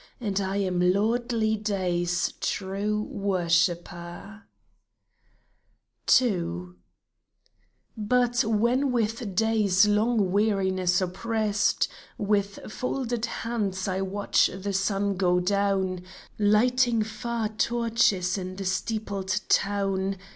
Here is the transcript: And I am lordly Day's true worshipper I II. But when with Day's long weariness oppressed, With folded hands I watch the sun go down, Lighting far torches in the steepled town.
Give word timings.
And 0.19 0.41
I 0.41 0.57
am 0.57 0.79
lordly 0.79 1.55
Day's 1.57 2.33
true 2.41 3.03
worshipper 3.03 4.41
I 4.41 4.43
II. 6.23 6.69
But 7.95 8.43
when 8.43 8.91
with 8.91 9.35
Day's 9.35 9.87
long 9.87 10.31
weariness 10.31 11.01
oppressed, 11.01 11.87
With 12.17 12.57
folded 12.71 13.27
hands 13.27 13.87
I 13.87 14.01
watch 14.01 14.47
the 14.51 14.73
sun 14.73 15.17
go 15.17 15.39
down, 15.39 16.01
Lighting 16.39 17.03
far 17.03 17.49
torches 17.49 18.39
in 18.39 18.55
the 18.55 18.65
steepled 18.65 19.39
town. 19.49 20.17